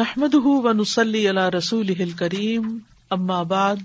نحمد 0.00 0.34
و 0.34 0.72
نسلی 0.72 1.28
اللہ 1.28 1.48
رسول 1.54 2.10
کریم 2.10 2.78
اما 3.10 3.42
بعد 3.42 3.76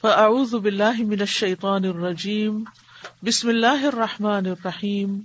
فاعوذ 0.00 0.54
باللہ 0.54 1.02
من 1.02 1.20
الشیطان 1.20 1.84
الرجیم 1.84 2.64
بسم 3.22 3.48
اللہ 3.48 3.84
الرحمٰن 3.86 4.46
الرحیم 4.46 5.20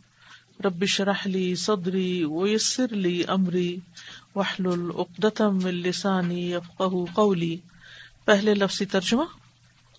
ربش 0.65 1.01
رحلی 1.01 1.55
صدری 1.55 2.23
ویسر 2.23 2.87
لی 2.87 3.23
امری 3.27 3.77
وحل 4.35 4.67
العقدم 4.67 5.65
السانی 5.65 6.55
افقہ 6.55 7.05
قولی 7.13 7.57
پہلے 8.25 8.53
لفظی 8.53 8.85
ترجمہ 8.85 9.23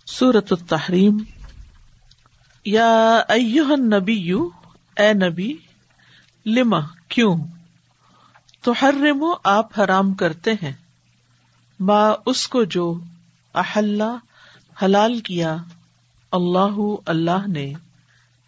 سورت 0.07 0.53
التحریم. 0.53 1.19
یا 2.65 3.23
ایوہ 3.29 3.73
النبی، 3.73 4.33
اے 4.97 5.12
نبی 5.12 5.53
لما 6.47 6.81
کیوں؟ 7.09 7.37
تو 8.63 8.73
ہر 8.83 8.95
رمو 9.03 9.35
آپ 9.45 9.81
حرام 9.81 10.15
کرتے 10.15 10.53
ہیں۔ 10.53 10.73
با 11.80 12.15
اس 12.27 12.48
کو 12.48 12.65
جو 12.65 13.01
احلہ 13.55 14.17
حلال 14.83 15.21
کیا، 15.21 15.57
اللہ 16.33 16.77
اللہ 17.07 17.48
نے 17.48 17.73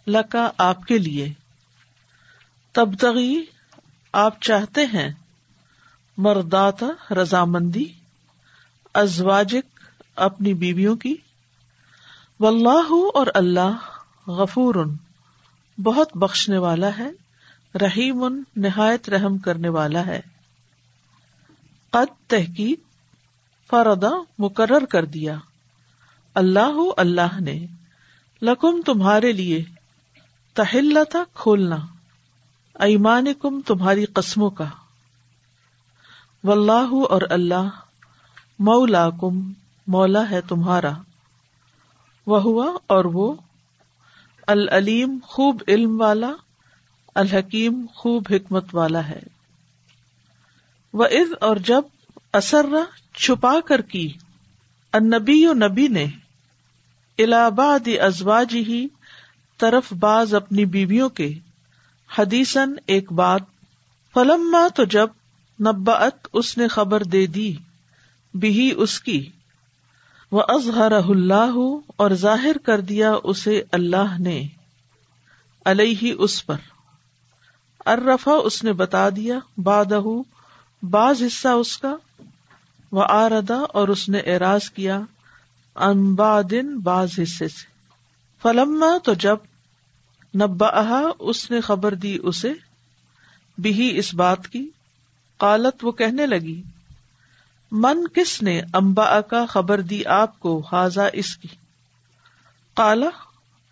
لکا 0.07 0.51
آپ 0.59 0.85
کے 0.85 0.99
لیے۔ 0.99 1.33
تبتغی، 2.73 3.45
آپ 4.13 4.41
چاہتے 4.41 4.87
ہیں۔ 4.87 5.11
مردات 6.19 7.13
رضامندی، 7.13 7.85
ازواجک 8.95 9.81
اپنی 10.17 10.55
بیویوں 10.55 10.97
کی۔ 10.97 11.17
واللہ 12.41 12.93
اور 13.15 13.27
اللہ 13.35 13.77
غفور، 14.27 14.75
بہت 15.79 16.17
بخشنے 16.17 16.59
والا 16.59 16.89
ہے۔ 16.99 17.22
رحیم 17.75 18.43
نہایت 18.57 19.09
رحم 19.09 19.39
کرنے 19.39 19.69
والا 19.69 20.07
ہے۔ 20.07 20.21
قد 21.91 22.31
تحقیق 22.31 22.81
فردا 23.71 24.11
مقرر 24.39 24.85
کر 24.85 25.05
دیا۔ 25.05 25.39
اللہ 26.35 26.79
اللہ 26.97 27.41
نے 27.41 27.67
لکم 28.43 28.83
تمہارے 28.87 29.33
لیے 29.33 29.65
تہل 30.55 30.99
تھا 31.11 31.25
کھولنا 31.35 31.77
ایمان 32.75 33.27
کم 33.39 33.61
تمہاری 33.61 34.05
قسموں 34.05 34.51
کا۔ 34.51 34.65
واللہ 36.45 36.95
اور 37.11 37.23
اللہ 37.31 37.69
مولا 38.59 39.11
کم 39.11 39.53
مولا 39.87 40.31
ہے 40.31 40.41
تمہارا۔ 40.41 40.93
وہ 42.27 42.43
ہوا 42.43 42.67
اور 42.87 43.05
وہ 43.05 43.35
العلیم، 44.47 45.19
خوب 45.25 45.63
علم 45.69 46.01
والا 46.01 46.33
الحکیم 47.15 47.87
خوب 47.95 48.27
حکمت 48.31 48.75
والا 48.75 49.09
ہے۔ 49.09 49.21
وہ 50.93 51.05
عز 51.05 51.35
اور 51.41 51.57
جب 51.57 51.83
اثر 52.33 52.67
چھپا 53.15 53.61
کر 53.61 53.81
کی 53.81 54.13
انبی 54.93 55.47
و 55.47 55.53
نبی 55.53 55.89
نے 55.89 56.07
الہباد 57.19 57.89
ازواج 58.01 58.55
ہی 58.55 58.87
طرف 59.59 59.93
باز 59.93 60.35
اپنی 60.35 60.65
بیویوں 60.65 61.09
کے 61.09 61.35
حدیثن 62.19 62.75
ایک 62.87 63.13
بات 63.13 63.43
فلم 64.15 64.57
تو 64.75 64.85
جب 64.85 65.07
نبات 65.61 66.29
اس 66.33 66.59
نے 66.59 66.69
خبر 66.69 67.03
دے 67.03 67.27
دی 67.27 67.57
بھی 68.35 68.75
اس 68.77 69.01
کی 69.01 69.31
وہ 70.31 70.43
اظہر 70.49 70.93
اللہ 70.93 71.55
اور 71.97 72.11
ظاہر 72.11 72.59
کر 72.59 72.81
دیا 72.81 73.13
اسے 73.25 73.63
اللہ 73.73 74.19
نے 74.19 74.49
علیہ 75.65 76.15
اس 76.19 76.47
پر۔ 76.47 76.72
ارفا 77.87 78.33
اس 78.45 78.65
نے 78.65 78.73
بتا 78.73 79.09
دیا 79.09 79.39
بادہ 79.63 80.01
بعض 80.83 81.23
حصہ 81.23 81.49
اس 81.49 81.79
کا 81.79 81.97
وہ 82.93 83.05
آردا 83.09 83.61
اور 83.69 83.89
اس 83.89 84.09
نے 84.09 84.19
اعراض 84.19 84.71
کیا 84.71 85.01
امبا 85.75 86.41
دن 86.51 86.79
بعض 86.79 87.11
حصے 87.11 87.49
سے۔ 87.49 87.67
فلم 88.43 88.85
تو 89.05 89.15
جب 89.15 89.37
نبا 90.35 91.01
اس 91.19 91.51
نے 91.51 91.61
خبر 91.61 91.95
دی 91.95 92.19
اسے 92.23 92.53
بھی 93.59 93.99
اس 93.99 94.15
بات 94.15 94.49
کی، 94.49 94.71
قالت 95.37 95.85
وہ 95.85 95.93
کہنے 95.93 96.27
لگی، 96.27 96.63
من 97.73 98.07
کس 98.15 98.43
نے 98.43 98.63
امبا 98.73 99.21
کا 99.21 99.47
خبر 99.47 99.81
دی 99.81 100.07
آپ 100.07 100.41
کو 100.41 100.63
حاضا 100.73 101.09
اس 101.13 101.37
کی؟ 101.37 101.49
کالا 102.75 103.09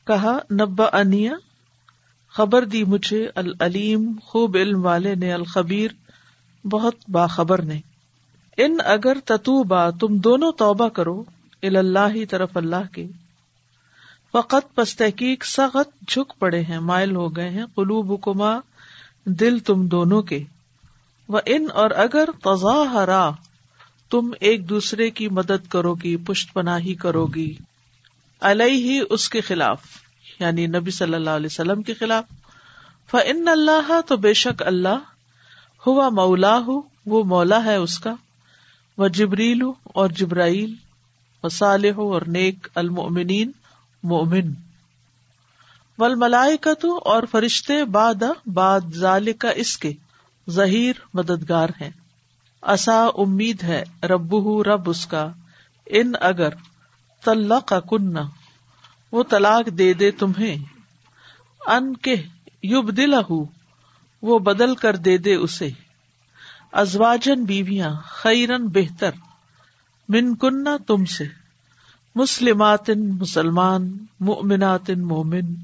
کہا 0.06 0.38
نبا 0.50 0.84
انیا 0.92 1.32
خبر 2.32 2.64
دی 2.64 2.84
مجھے 2.84 3.28
العلیم، 3.34 4.12
خوب 4.24 4.56
علم 4.56 4.84
والے 4.84 5.14
نے، 5.14 5.32
الخبیر، 5.32 5.90
بہت 6.66 6.94
باخبر 7.08 7.62
نے۔ 7.62 7.80
ان 8.56 8.76
اگر 8.84 9.16
تتوبا 9.24 9.90
تم 9.90 10.16
دونوں 10.16 10.52
توبہ 10.52 10.88
کرو 10.88 11.24
اللہ 11.62 12.24
طرف 12.30 12.56
اللہ 12.56 12.94
کے۔ 12.94 13.06
فقط 14.32 14.74
پس 14.74 14.96
تحقیق 14.96 15.44
سخت 15.44 16.08
جھک 16.08 16.38
پڑے 16.38 16.62
ہیں، 16.62 16.78
مائل 16.78 17.16
ہو 17.16 17.36
گئے 17.36 17.48
ہیں۔ 17.48 17.64
قلوب 17.74 18.22
کما 18.22 18.58
دل 19.26 19.58
تم 19.58 19.86
دونوں 19.86 20.22
کے۔ 20.22 20.44
وہ 21.28 21.40
ان 21.46 21.66
اور 21.74 21.90
اگر 21.90 22.28
تضا 22.44 22.92
ہرا 22.92 23.30
تم 24.10 24.30
ایک 24.40 24.68
دوسرے 24.68 25.10
کی 25.10 25.28
مدد 25.28 25.68
کرو 25.68 25.94
گی، 25.94 26.16
پشت 26.16 26.54
پناہی 26.54 26.94
کرو 26.94 27.26
گی۔ 27.26 27.54
ہی 28.72 29.00
اس 29.10 29.28
کے 29.28 29.40
خلاف۔ 29.40 29.82
یعنی 30.40 30.66
نبی 30.66 30.90
صلی 30.90 31.14
اللہ 31.14 31.30
علیہ 31.30 31.46
وسلم 31.46 31.82
کے 31.82 31.94
خلاف۔ 31.94 32.24
فن 33.10 33.48
اللہ 33.48 34.00
تو 34.06 34.16
بے 34.16 34.32
شک 34.32 34.62
اللہ، 34.62 34.98
ہوا 35.86 36.08
مولا 36.08 36.58
ہو 36.58 36.80
وہ 37.06 37.24
مولا 37.24 37.64
ہے 37.64 37.76
اس 37.76 37.98
کا۔ 37.98 38.14
وہ 38.98 39.08
جبریل 39.08 39.62
اور 39.84 40.08
جبرائیل 40.08 40.74
و 41.42 41.48
صالح 41.48 41.92
اور 41.96 42.22
نیک 42.26 42.68
المؤمنین 42.74 43.50
مومن 44.02 44.52
ول 45.98 46.14
ملائکت 46.14 46.86
اور 47.04 47.22
فرشتے 47.30 47.84
باد 47.84 48.22
باد 48.46 48.80
ظال 48.94 49.32
کا 49.32 49.50
اس 49.50 49.78
کے۔ 49.78 49.92
ظہیر 50.50 50.92
مددگار 51.14 51.68
ہیں۔ 51.80 51.90
اصا 52.62 53.08
امید 53.18 53.62
ہے 53.62 53.82
رب 54.02 54.60
رب 54.62 54.90
اس 54.90 55.06
کا۔ 55.06 55.28
ان 55.86 56.12
اگر 56.20 56.48
تل 57.24 57.52
کا 57.66 57.80
کننا 57.80 58.22
وہ 59.12 59.22
طلاق 59.22 59.66
دے 59.66 59.92
دے 59.92 60.10
تمہیں۔ 60.10 60.56
ان 61.66 61.96
کے 61.96 62.16
یوب 62.62 62.96
دل 62.96 63.14
وہ 64.22 64.38
بدل 64.38 64.74
کر 64.74 64.96
دے 64.96 65.18
دے 65.18 65.34
اسے۔ 65.34 65.70
ازواجن 66.72 67.44
بیویاں 67.44 67.94
خیرن 68.04 68.66
بہتر۔ 68.68 69.10
من 70.08 70.36
کننا 70.36 70.76
تم 70.86 71.04
سے۔ 71.04 71.24
مسلماتن 72.14 73.08
مسلمان 73.08 73.96
مومناتن 74.20 75.00
مومن۔ 75.00 75.54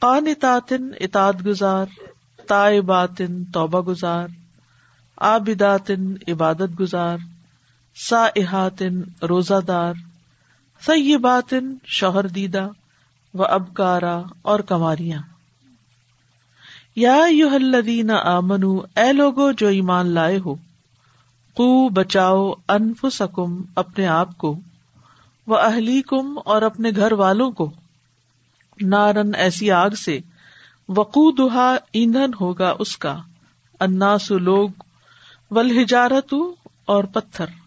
قانتاتن 0.00 0.90
اتاد 1.00 1.32
گزار۔ 1.46 1.86
تائباتن 2.48 3.44
توبہ 3.44 3.80
گزار۔ 3.80 4.28
آبداتن 5.16 6.14
عبادت 6.28 6.80
گزار۔ 6.80 7.18
سا 7.94 8.26
روزہ 9.28 9.60
دار۔ 9.66 9.94
سی 10.80 11.16
شوہر 11.84 12.26
دیدہ 12.26 12.68
و 13.34 13.44
ابکارا 13.44 14.22
اور 14.42 14.60
کماریاں۔ 14.60 15.22
یا 16.96 17.16
یو 17.30 17.48
الذین 17.54 18.10
آمنو، 18.10 18.78
اے 18.96 19.12
لوگو 19.12 19.52
جو 19.52 19.68
ایمان 19.68 20.06
لائے 20.06 20.38
ہو 20.38 20.54
کو 21.54 21.88
بچاؤ 21.88 22.52
انفسکم 22.68 23.62
اپنے 23.76 24.06
آپ 24.06 24.38
کو 24.38 24.60
وہ 25.46 25.58
اہلی 25.58 26.02
کم 26.02 26.38
اور 26.44 26.62
اپنے 26.62 26.90
گھر 26.96 27.12
والوں 27.12 27.50
کو۔ 27.50 27.70
نارن 28.80 29.34
ایسی 29.34 29.70
آگ 29.70 29.90
سے 29.90 30.18
وقو 30.88 31.30
دہا 31.30 31.76
ایندھن 31.92 32.30
ہوگا 32.40 32.74
اس 32.78 32.98
کا۔ 32.98 33.18
اناس 33.80 34.30
لوگ 34.30 34.68
ولحجارت 35.50 36.34
اور 36.86 37.04
پتھر۔ 37.04 37.65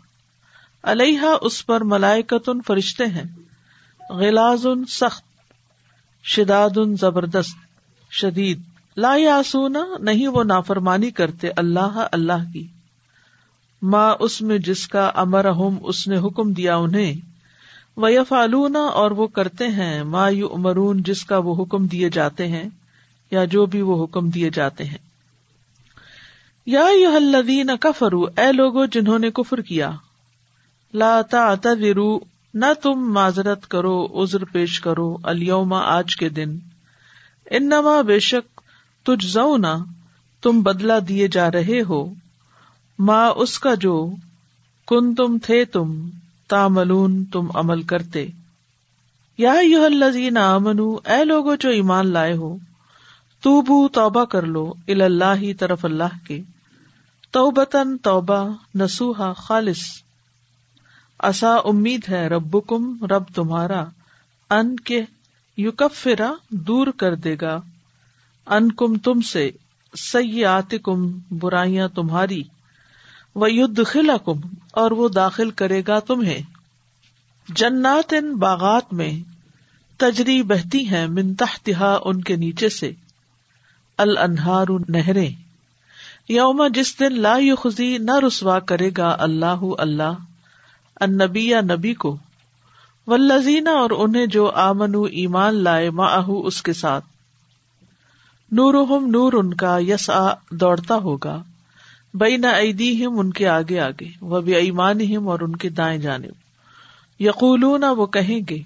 علیہ 0.83 1.21
اس 1.41 1.65
پر 1.65 1.81
ملائکتن 1.81 2.61
فرشتے 2.61 3.05
ہیں۔ 3.05 3.23
غلاز 4.09 4.67
ان 4.67 4.85
سخت 4.85 5.23
شداد 6.23 6.69
ان 6.75 6.95
زبردست، 6.95 7.57
شدید۔ 8.11 8.61
لا 8.97 9.15
یاسونا 9.15 9.85
نہیں 9.99 10.27
وہ 10.27 10.43
نافرمانی 10.43 11.11
کرتے 11.11 11.49
اللہ 11.57 12.07
اللہ 12.11 12.51
کی۔ 12.53 12.67
ماں 13.81 14.15
اس 14.19 14.41
میں 14.41 14.57
جس 14.57 14.87
کا 14.87 15.11
امر 15.15 15.45
اس 15.83 16.07
نے 16.07 16.17
حکم 16.17 16.53
دیا 16.53 16.75
انہیں۔ 16.75 17.13
وہ 17.97 18.09
فالونا 18.29 18.79
اور 18.79 19.11
وہ 19.11 19.27
کرتے 19.27 19.67
ہیں۔ 19.67 20.03
ما 20.03 20.29
یو 20.29 20.47
امرون 20.53 21.03
جس 21.03 21.25
کا 21.25 21.37
وہ 21.37 21.63
حکم 21.63 21.87
دیے 21.87 22.09
جاتے 22.09 22.47
ہیں، 22.47 22.69
یا 23.31 23.45
جو 23.45 23.65
بھی 23.65 23.81
وہ 23.81 24.03
حکم 24.03 24.29
دیے 24.29 24.49
جاتے 24.49 24.83
ہیں۔ 24.83 24.97
یا 26.65 26.85
یو 26.99 27.15
الذین 27.15 27.69
کفرو 27.81 28.21
اے 28.23 28.51
لوگو 28.51 28.85
جنہوں 28.85 29.19
نے 29.19 29.31
کفر 29.31 29.61
کیا۔ 29.61 29.91
لا 30.93 31.21
تعتذروا، 31.21 32.19
نہ 32.53 32.65
تم 32.81 33.13
معذرت 33.13 33.67
کرو، 33.67 34.23
عذر 34.23 34.43
پیش 34.43 34.79
کرو 34.79 35.17
الیوما 35.23 35.79
آج 35.79 36.15
کے 36.15 36.29
دن۔ 36.29 36.57
انما 37.51 38.01
بے 38.01 38.19
شک 38.19 38.61
تجھ 39.05 39.25
زونا 39.25 39.77
تم 40.41 40.61
بدلا 40.61 40.99
دیے 41.07 41.27
جا 41.27 41.51
رہے 41.51 41.81
ہو۔ 41.89 42.13
ماں 42.99 43.29
اس 43.35 43.59
کا 43.59 43.75
جو 43.75 44.09
کن 44.87 45.15
تم 45.15 45.37
تھے 45.43 45.65
تم 45.65 46.09
تاملون 46.47 47.25
تم 47.25 47.47
عمل 47.53 47.81
کرتے۔ 47.81 48.27
یا 49.37 49.53
یو 49.61 49.83
الزین 49.83 50.37
امن 50.37 50.79
اے 51.05 51.23
لوگو 51.23 51.55
جو 51.55 51.69
ایمان 51.69 52.07
لائے 52.07 52.33
ہو 52.33 52.57
تو 53.41 53.61
بو 53.61 53.87
توبہ 53.87 54.25
کر 54.25 54.41
لو 54.41 54.73
اللہ 54.87 55.53
طرف 55.59 55.85
اللہ 55.85 56.27
کے۔ 56.27 56.41
توبتن 57.31 57.97
توبہ 57.97 58.49
نسوہا 58.75 59.33
خالص۔ 59.33 60.08
اصا 61.19 61.55
امید 61.65 62.09
ہے 62.09 62.27
رب 62.27 62.67
کم 62.67 63.05
رب 63.05 63.23
تمہارا، 63.35 63.85
ان 64.49 64.75
کے 64.75 65.01
یوکفرا 65.57 66.33
دور 66.49 66.87
کر 66.87 67.15
دے 67.15 67.35
گا۔ 67.41 67.61
ان 68.45 68.71
کم 68.71 68.97
تم 68.97 69.21
سے 69.21 69.51
سیات 70.11 70.73
کم 70.83 71.19
برائیاں 71.31 71.87
تمہاری۔ 71.87 72.43
وہ 73.35 73.51
ید 73.51 73.85
خلا 73.85 74.17
کم 74.17 74.39
اور 74.71 74.91
وہ 74.91 75.09
داخل 75.09 75.51
کرے 75.51 75.81
گا 75.87 75.99
تمہیں۔ 75.99 76.41
جنات 77.49 78.13
ان 78.13 78.35
باغات 78.35 78.93
میں 78.93 79.23
تجری 79.97 80.43
بہتی 80.43 80.87
ہیں 80.87 81.07
منتہا 81.07 81.99
ان 82.05 82.21
کے 82.21 82.35
نیچے 82.35 82.69
سے۔ 82.69 82.91
الانہار 83.97 84.65
نہریں۔ 84.89 85.31
یوم 86.29 86.67
جس 86.73 86.99
دن 86.99 87.21
لا 87.21 87.35
یخزی، 87.39 87.97
نہ 87.97 88.11
رسوا 88.27 88.59
کرے 88.59 88.89
گا 88.97 89.15
اللہ 89.19 89.61
اللہ۔ 89.77 90.13
ان 90.99 91.17
نبی 91.17 91.49
یا 91.49 91.61
نبی 91.61 91.93
کو 91.93 92.17
ولزینہ 93.07 93.69
اور 93.69 93.89
انہیں 93.89 94.25
جو 94.25 94.49
آمن 94.49 94.95
ایمان 94.95 95.55
لائے 95.55 95.89
ماہ 95.89 96.29
اس 96.29 96.61
کے 96.61 96.73
ساتھ۔ 96.73 97.05
نور 98.51 99.01
نور 99.01 99.33
ان 99.33 99.53
کا 99.53 99.77
یس 99.79 100.09
آ 100.09 100.33
دوڑتا 100.51 100.95
ہوگا 100.95 101.43
بئی 102.13 102.37
نہ 102.37 102.47
ہم 103.05 103.19
ان 103.19 103.31
کے 103.31 103.47
آگے 103.47 103.79
آگے 103.79 104.07
وہ 104.21 104.41
بھی 104.41 104.55
ایمان 104.55 105.01
ہم 105.01 105.27
اور 105.27 105.39
ان 105.39 105.55
کے 105.55 105.69
دائیں 105.69 105.99
جانب۔ 105.99 106.31
یقول 107.19 107.63
وہ 107.63 108.05
کہیں 108.05 108.39
گے، 108.49 108.61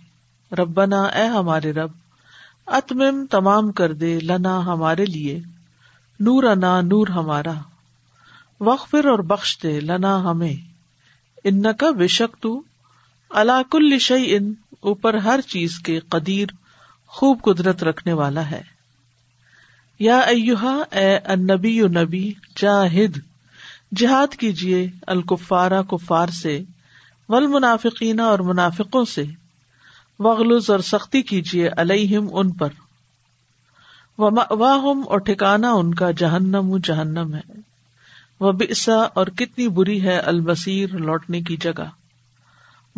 ربنا 0.55 1.03
اے 1.03 1.25
ہمارے 1.25 1.71
رب، 1.71 1.89
اتمم 2.67 3.25
تمام 3.25 3.71
کر 3.71 3.93
دے 3.93 4.19
لنا 4.19 4.65
ہمارے 4.65 5.05
لیے 5.05 5.39
نور 6.19 6.43
انا 6.43 6.81
نور 6.81 7.07
ہمارا۔ 7.07 7.53
وقفر 8.59 9.05
اور 9.05 9.19
بخش 9.19 9.57
دے 9.63 9.79
لنا 9.79 10.31
ہمیں۔ 10.31 10.72
ان 11.43 11.73
کا 11.77 11.91
بے 11.91 12.07
شک 12.07 12.37
تو 12.41 12.61
کل 13.71 13.99
شعی 13.99 14.35
ان 14.35 14.53
اوپر 14.79 15.13
ہر 15.13 15.39
چیز 15.41 15.79
کے 15.79 15.99
قدیر، 15.99 16.47
خوب 17.07 17.41
قدرت 17.43 17.83
رکھنے 17.83 18.13
والا 18.13 18.51
ہے۔ 18.51 18.61
یا 19.99 20.17
اے 20.17 21.19
نبی 21.35 21.79
نبی، 21.79 22.33
جاہد، 22.57 23.19
جہاد 23.95 24.35
کیجیے 24.35 24.87
الکفارا 25.07 25.81
کفار 25.81 26.27
سے 26.27 26.63
ول 27.29 27.47
منافقین 27.47 28.19
اور 28.19 28.39
منافقوں 28.39 29.05
سے۔ 29.05 29.23
وغلز 30.19 30.69
اور 30.69 30.79
سختی 30.79 31.21
کیجیے 31.21 31.69
الہم 31.69 32.27
ان 32.31 32.51
پر۔ 32.51 32.69
واہم 34.19 35.03
اور 35.09 35.17
ٹھکانا 35.17 35.71
ان 35.71 35.93
کا 35.93 36.11
جہنم 36.11 36.77
جہنم 36.77 37.33
ہے۔ 37.33 37.72
وہ 38.43 38.51
بسا 38.51 38.95
اور 38.95 39.27
کتنی 39.27 39.67
بری 39.67 40.01
ہے 40.01 40.17
البصیر 40.17 40.93
لوٹنے 40.93 41.41
کی 41.41 41.57
جگہ۔ 41.57 41.85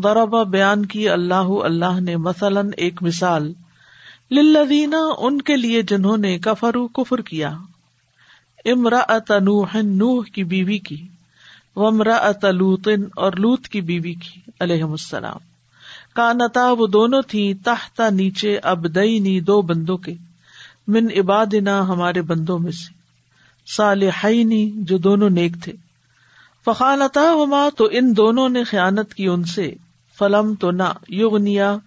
ضربہ 0.04 0.44
بیان 0.44 0.86
کی 0.86 1.10
اللہ 1.10 1.48
اللہ 1.64 2.00
نے 2.00 2.18
مثلاً 2.18 2.70
ایک 2.78 3.04
مثال۔ 3.04 3.54
للذین، 4.32 4.96
ان 5.18 5.42
کے 5.42 5.56
لیے 5.56 5.82
جنہوں 5.82 6.18
نے 6.18 6.40
کفرو 6.40 6.88
کفر 6.88 7.22
کیا۔ 7.22 7.58
امرا 8.66 9.18
نوح 9.40 9.78
نوح 9.82 10.24
کی 10.24 10.44
بیوی 10.44 10.78
کی۔ 10.78 11.08
ومرا 11.76 12.32
لوتن 12.52 13.04
اور 13.16 13.32
لوت 13.32 13.68
کی 13.68 13.82
بیوی 13.82 14.14
کی 14.14 14.52
علیہ 14.60 14.84
السلام۔ 14.84 15.38
کانتا، 16.14 16.72
وہ 16.72 16.88
دونوں 16.88 17.22
تھی 17.22 17.54
تحتا 17.54 18.10
نیچے 18.10 18.60
اب 18.64 18.96
دئی 18.96 19.40
دو 19.40 19.62
بندوں 19.62 19.98
کے۔ 19.98 20.14
من 20.88 21.08
عبادنا، 21.18 21.88
ہمارے 21.88 22.22
بندوں 22.22 22.60
میں 22.60 22.72
سے۔ 22.72 23.05
صالحینی 23.68 24.72
جو 24.76 24.98
دونوں 24.98 25.30
نیک 25.30 25.64
تھے۔ 25.64 25.74
فخانتا 26.66 27.22
ہما 27.22 27.70
تو 27.78 27.88
ان 27.92 28.18
دونوں 28.18 28.50
نے 28.50 28.64
خیانت 28.64 29.14
کی 29.14 29.28
ان 29.28 29.44
سے۔ 29.44 29.74
فلم 30.20 30.56
تو 30.56 30.72
نہ 30.72 30.84
یغنیا، 31.10 31.78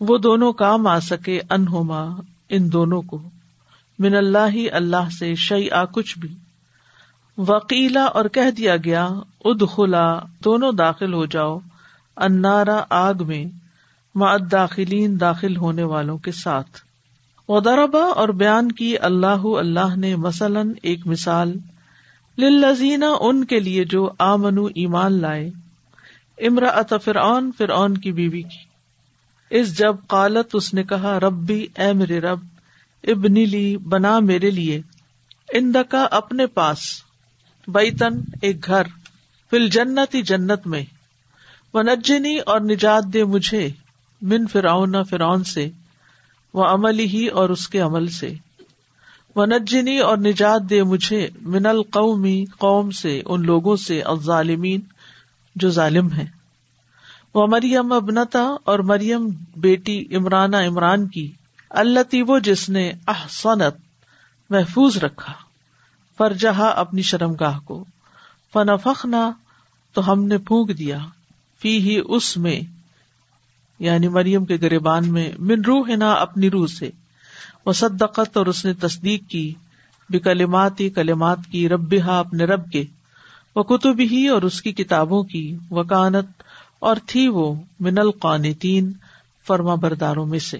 وہ 0.00 0.18
دونوں 0.18 0.52
کام 0.52 0.86
آ 0.86 1.00
سکے 1.00 1.40
انہما، 1.50 2.02
ان 2.48 2.72
دونوں 2.72 3.02
کو۔ 3.02 3.22
من 3.98 4.14
اللہ 4.14 4.50
ہی 4.54 4.70
اللہ 4.70 5.10
سے 5.18 5.34
شعی 5.34 5.70
آ 5.70 5.84
کچھ 5.84 6.18
بھی۔ 6.18 6.34
وکیلا 7.38 8.04
اور 8.04 8.24
کہہ 8.24 8.50
دیا 8.50 8.76
گیا 8.76 9.08
اد 9.44 9.62
خلا 9.76 10.18
دونوں 10.44 10.72
داخل 10.72 11.14
ہو 11.14 11.26
جاؤ۔ 11.26 11.58
انارا 12.16 12.84
آگ 12.90 13.14
میں 13.26 13.44
مد 14.14 14.52
داخلین 14.52 15.20
داخل 15.20 15.56
ہونے 15.56 15.82
والوں 15.82 16.18
کے 16.18 16.32
ساتھ۔ 16.32 16.91
ودربا 17.54 18.02
اور 18.02 18.28
بیان 18.28 18.72
کی 18.72 18.98
اللہ 18.98 19.44
اللہ 19.44 19.96
نے 19.96 20.16
مثلاً 20.16 20.72
ایک 20.82 21.06
مثال 21.06 21.58
لزینہ 22.38 23.04
ان 23.20 23.44
کے 23.44 23.60
لیے 23.60 23.84
جو 23.84 24.10
آمنو 24.18 24.66
ایمان 24.66 25.20
لائے۔ 25.20 25.50
امرا 26.38 26.96
فرعون 27.04 27.50
فرعون 27.58 27.98
کی 27.98 28.12
بیوی 28.12 28.42
کی۔ 28.42 28.72
اس 29.50 29.78
جب 29.78 29.96
قالت، 30.06 30.50
اس 30.52 30.74
نے 30.74 30.82
کہا، 30.82 31.20
ربی، 31.20 31.66
اے 31.76 31.92
میرے 31.92 32.20
رب، 32.20 32.38
ابنی 33.04 33.44
لی، 33.44 33.76
بنا 33.76 34.18
میرے 34.18 34.50
لیے۔ 34.50 34.80
اندکا، 35.54 36.08
اپنے 36.10 36.46
پاس۔ 36.46 36.78
بیتن 37.68 38.20
ایک 38.42 38.66
گھر۔ 38.66 38.82
فل 39.50 39.68
جنتی 39.68 40.22
جنت 40.22 40.66
میں۔ 40.66 40.82
وہ 41.74 41.82
نجنی 41.82 42.38
اور 42.38 42.60
نجات 42.60 43.04
دے 43.04 43.24
مجھے 43.24 43.68
من 44.22 44.46
فراؤن 44.46 45.04
فرعون 45.10 45.44
سے۔ 45.44 45.70
وہ 46.54 46.64
عمل 46.64 46.98
ہی 46.98 47.26
اور 47.26 47.48
اس 47.48 47.68
کے 47.68 47.78
عمل 47.78 48.06
سے۔ 48.06 48.34
وہ 49.36 49.46
نجنی 49.46 49.98
اور 49.98 50.18
نجات 50.18 50.62
دے 50.70 50.82
مجھے 50.82 51.28
من 51.40 51.66
القومی 51.66 52.44
قوم 52.58 52.90
سے، 52.90 53.22
ان 53.24 53.42
لوگوں 53.42 53.76
سے، 53.76 54.02
الظالمین 54.02 54.80
جو 55.56 55.70
ظالم 55.70 56.12
ہیں۔ 56.12 56.26
وہ 57.34 57.46
مریم 57.46 57.92
ابنتا 57.92 58.56
اور 58.64 58.78
مریم 58.78 59.28
بیٹی 59.56 60.16
عمران 60.16 60.54
عمران 60.54 61.08
کی 61.08 61.32
اللہ 61.70 62.14
وہ 62.28 62.38
جس 62.38 62.68
نے 62.68 62.92
احسنت 63.08 63.74
محفوظ 64.50 64.96
رکھا، 64.98 65.32
فرجہا 66.18 66.68
اپنی 66.68 67.02
شرم 67.02 67.32
گاہ 67.32 67.58
کو۔ 67.64 67.84
فنفخ 68.52 69.06
نہ 69.06 69.30
تو 69.92 70.12
ہم 70.12 70.24
نے 70.24 70.38
پھونک 70.38 70.78
دیا 70.78 70.98
فی 71.60 71.78
ہی 71.78 72.00
اس 72.04 72.36
میں 72.36 72.60
یعنی 73.82 74.08
مریم 74.08 74.44
کے 74.44 74.56
گریبان 74.62 75.12
میں، 75.12 75.30
من 75.38 75.64
روح 75.64 75.96
نہ 75.96 76.04
اپنی 76.04 76.50
روح 76.50 76.66
سے۔ 76.66 76.90
وہ 77.66 77.72
صدقت 77.72 78.36
اور 78.36 78.46
اس 78.46 78.64
نے 78.64 78.72
تصدیق 78.72 79.28
کی 79.28 79.54
بھی 80.10 80.18
کلمات 80.18 80.80
ہی 80.80 80.90
کلمات 80.90 81.38
کی 81.50 81.68
رب 81.68 81.94
اپنے 82.06 82.44
رب 82.44 82.70
کے۔ 82.70 82.84
وہ 83.56 83.62
کتب 83.62 84.00
ہی 84.00 84.28
اور 84.28 84.42
اس 84.42 84.62
کی 84.62 84.72
کتابوں 84.72 85.22
کی۔ 85.22 85.56
وکانت، 85.70 86.42
اور 86.78 86.96
تھی 87.06 87.28
وہ 87.28 87.54
من 87.80 87.98
القانتین، 87.98 88.92
فرما 89.46 89.74
برداروں 89.74 90.26
میں 90.26 90.38
سے۔ 90.38 90.58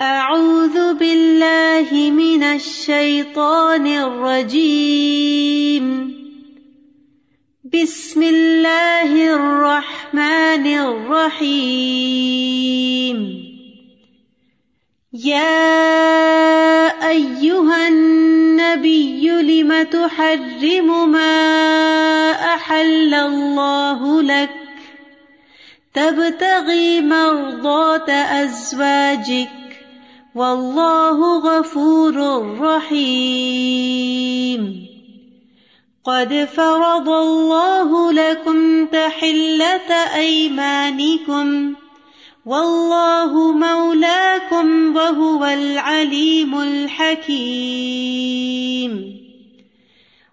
اعوذ 0.00 0.76
باللہ 0.98 1.92
من 1.92 2.42
الشیطان 2.42 3.86
الرجیم۔ 4.02 6.12
بسم 7.72 8.20
اللہ 8.20 9.10
الرحمن 9.10 10.64
الرحیم۔ 10.64 13.30
یا 15.12 16.88
ایوہ 17.00 17.74
النبی 17.74 19.18
لم 19.22 19.72
تحرم 19.90 21.12
ما 21.12 22.32
احل 22.40 23.14
اللہ 23.14 24.22
لک؟ 24.22 24.56
تبتغي 25.94 27.00
مرضات 27.00 28.10
أزواجك 28.30 29.72
والله 30.34 31.38
غفور 31.38 32.50
رحيم 32.60 34.84
قد 36.08 36.48
فرض 36.56 37.08
الله 37.08 38.12
لكم 38.12 38.86
تحلة 38.86 39.92
أيمانكم 40.14 41.74
والله 42.46 43.52
مولاكم 43.52 44.96
وهو 44.96 45.44
العليم 45.44 46.60
الحكيم 46.60 48.08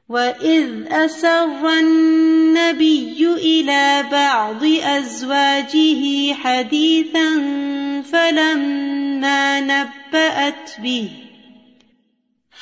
وَإِذْ 0.10 0.86
أَسَرَّ 0.88 1.70
النَّبِيُّ 1.70 3.27
إِلَى 3.27 4.05
بَعْضِ 4.12 4.63
أَزْوَاجِهِ 4.84 6.34
حَدِيثًا 6.34 7.29
فَلَمَّا 8.12 9.60
نَبَّأَتْ 9.60 10.79
بِهِ 10.79 11.25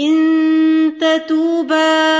إن 0.00 0.98
تتوبا 1.00 2.10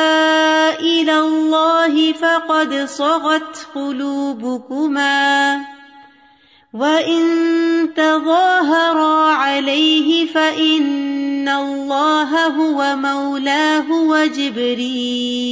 إلى 0.80 1.18
الله 1.18 2.12
فقد 2.12 2.75
صغت 2.75 3.66
قلوبكما 3.75 5.60
وإن 6.75 7.25
تظاهرا 7.96 9.32
عليه 9.32 10.26
فإن 10.26 11.49
الله 11.49 12.46
هو 12.46 12.96
مولاه 12.96 13.92
وجبريل 13.92 15.50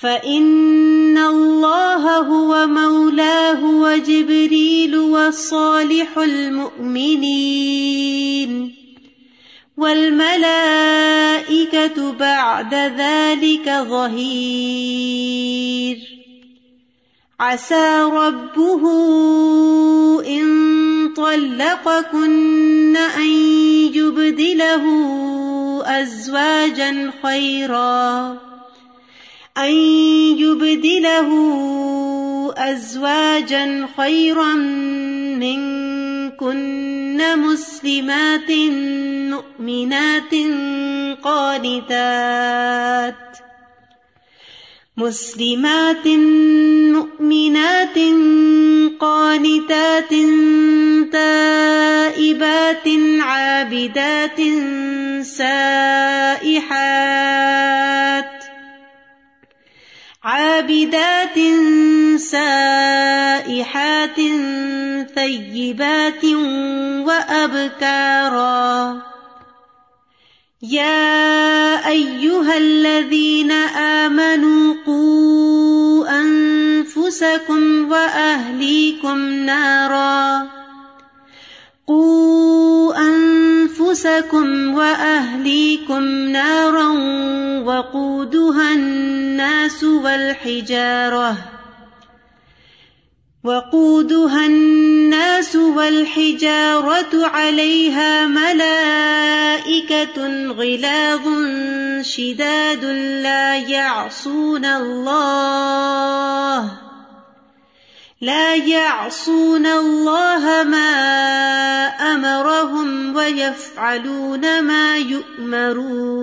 فإن 0.00 1.18
الله 1.18 2.18
هو 2.18 2.66
مولاه 2.66 3.64
وجبريل 3.64 4.98
وصالح 4.98 6.18
المؤمنين 6.18 7.54
والملائكة 9.76 10.92
بعد 12.12 12.74
ذلك 12.74 13.64
ظهير. 13.88 14.94
عسى 17.40 18.00
ربه 18.12 18.82
إن 20.26 20.44
طلقكن 21.16 22.96
أن 22.96 23.30
يبدله 23.94 24.84
أزواجا 26.02 27.12
خيرا. 27.22 28.38
أن 29.58 29.72
يبدله 30.38 31.30
أزواجا 32.56 33.88
خيرا 33.96 34.54
منكن 35.42 37.20
مسلمات 37.38 38.50
مؤمنات 39.30 40.34
قانتات 41.22 43.14
مسلمات 44.96 46.06
مؤمنات 46.96 47.98
قانتات 49.00 50.12
تائبات 51.12 52.88
عابدات 53.20 54.40
سائحات 55.22 56.74
عابدات 60.24 61.38
سائحات 62.16 64.16
ثيبات 65.14 66.24
وأبكارا. 67.04 69.02
يا 70.62 71.88
أيها 71.88 72.56
الذين 72.56 73.52
آمنوا 73.52 74.74
قوا 74.86 76.20
أنفسكم 76.20 77.92
وأهليكم 77.92 79.32
نارا. 79.32 80.48
قوا 81.86 82.63
أنفسكم 83.94 84.74
وأهليكم 84.74 86.02
نارا 86.28 86.88
وقودها 87.64 88.74
الناس 88.74 89.84
والحجارة 89.84 91.36
وقودها 93.44 94.46
الناس 94.46 95.56
والحجارة 95.56 97.26
عليها 97.26 98.26
ملائكة 98.26 99.66
غلاظ 100.48 101.28
شداد 102.02 102.84
لا 103.22 103.56
يعصون 103.56 104.64
الله 104.64 105.64
لا 108.20 108.54
يعصون 108.54 109.66
الله 109.66 110.62
ما 110.62 110.90
أمرهم 111.88 113.16
ويفعلون 113.16 114.62
ما 114.62 114.96
يؤمرون. 114.96 116.14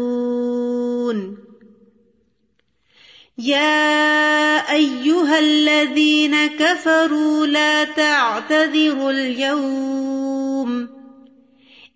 يا 3.37 4.71
أيها 4.71 5.39
الذين 5.39 6.47
كفروا 6.47 7.45
لا 7.45 7.83
تعتذروا 7.83 9.11
اليوم. 9.11 10.87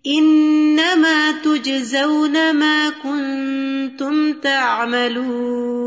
إنما 0.06 1.32
تجزون 1.32 2.52
ما 2.54 2.90
كنتم 2.90 4.32
تعملون. 4.32 5.86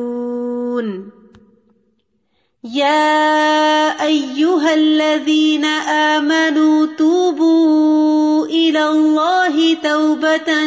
يا 2.63 4.04
أيها 4.04 4.74
الذين 4.74 5.66
آمنوا 5.66 6.86
توبوا 6.98 8.46
إلى 8.46 8.88
الله 8.88 9.74
توبة 9.74 10.66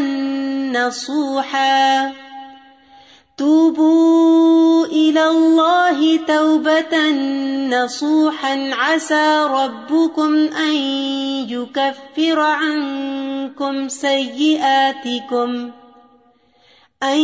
نصوحا 0.73 2.13
توبوا 3.37 4.87
إلى 4.87 5.27
الله 5.27 6.17
توبة 6.17 7.11
نصوحا 7.69 8.71
عسى 8.73 9.47
ربكم 9.51 10.35
أن 10.49 10.75
يكفر 11.53 12.41
عنكم 12.41 13.89
سيئاتكم 13.89 15.71
أن 17.03 17.21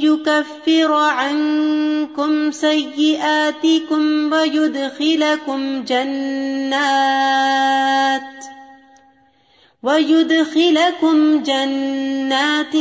يكفر 0.00 0.92
عنكم 0.92 2.50
سيئاتكم 2.50 4.32
ويدخلكم 4.32 5.84
جنات 5.84 7.22
ويدخلكم 9.82 11.42
جنات 11.42 12.72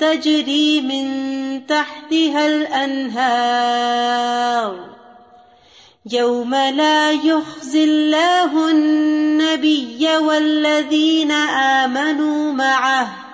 تجري 0.00 0.80
من 0.80 1.66
تحتها 1.66 2.46
الأنهار 2.46 3.94
يوم 6.12 6.54
لا 6.54 7.10
يخزي 7.10 7.84
الله 7.84 8.70
النبي 8.70 10.16
والذين 10.16 11.30
آمنوا 11.32 12.52
معه 12.52 13.33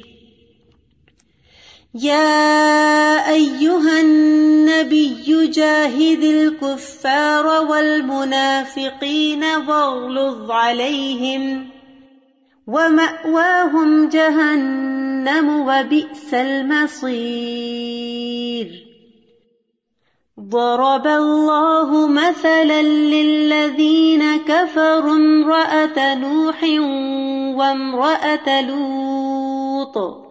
يا 1.95 3.29
أيها 3.29 4.01
النبي 4.01 5.47
جاهد 5.47 6.23
الكفار 6.23 7.65
والمنافقين 7.65 9.43
واغلظ 9.43 10.51
عليهم 10.51 11.69
ومأواهم 12.67 14.09
جهنم 14.09 15.67
وبئس 15.67 16.33
المصير 16.33 17.11
ضرب 20.39 21.07
الله 21.07 22.07
مثلا 22.07 22.81
للذين 22.81 24.37
كفروا 24.37 25.15
امرأة 25.15 26.15
نوح 26.15 26.63
وامرأة 27.59 28.61
لوط 28.61 30.30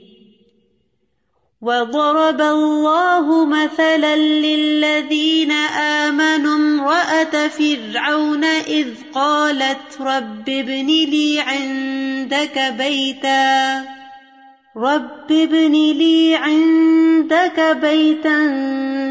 وضرب 1.61 2.41
الله 2.41 3.45
مثلا 3.45 4.15
للذين 4.15 5.51
آمنوا 5.77 6.55
امرأة 6.55 7.47
فرعون 7.47 8.43
إذ 8.43 8.87
قالت 9.13 10.01
رب 10.01 10.49
ابن 10.49 10.87
لي 10.87 11.39
عندك 11.39 12.73
بيتا 12.77 13.77
رب 14.77 15.31
ابن 15.31 15.71
لي 15.71 16.35
عندك 16.35 17.77
بيتا 17.81 18.39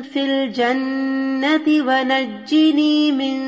في 0.02 0.21
الجنة 0.21 1.66
ونجني 1.69 3.12
من 3.12 3.38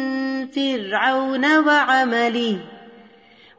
فرعون 0.46 1.58
وعمله 1.58 2.58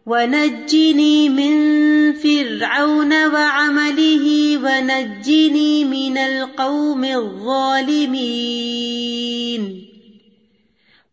ونجني 0.05 1.29
من 1.29 2.13
فرعون 2.13 3.25
وعمله 3.25 4.57
ونجني 4.57 5.85
من 5.85 6.17
القوم 6.17 7.03
الظالمين 7.03 8.63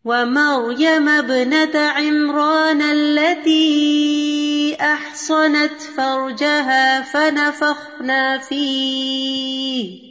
ومريم 0.05 1.09
ابنة 1.09 1.79
عمران 1.79 2.81
التي 2.81 4.77
أحصنت 4.81 5.81
فرجها 5.97 7.01
فنفخنا 7.01 8.37
فيه 8.37 10.10